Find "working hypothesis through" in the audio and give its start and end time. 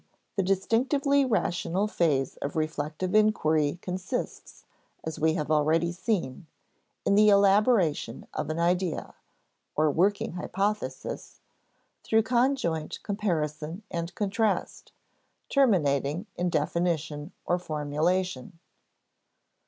9.91-12.23